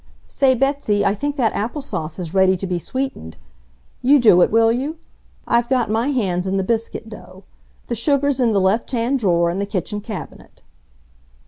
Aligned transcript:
Say, 0.27 0.55
Betsy, 0.55 1.05
I 1.05 1.13
think 1.13 1.35
that 1.35 1.53
apple 1.53 1.83
sauce 1.83 2.17
is 2.17 2.33
ready 2.33 2.57
to 2.57 2.65
be 2.65 2.79
sweetened. 2.79 3.37
You 4.01 4.19
do 4.19 4.41
it, 4.41 4.49
will 4.49 4.71
you? 4.71 4.97
I've 5.45 5.69
got 5.69 5.91
my 5.91 6.07
hands 6.07 6.47
in 6.47 6.57
the 6.57 6.63
biscuit 6.63 7.07
dough. 7.07 7.43
The 7.85 7.93
sugar's 7.93 8.39
in 8.39 8.51
the 8.51 8.59
left 8.59 8.89
hand 8.93 9.19
drawer 9.19 9.51
in 9.51 9.59
the 9.59 9.67
kitchen 9.67 10.01
cabinet." 10.01 10.61